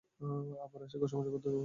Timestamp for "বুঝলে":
1.55-1.59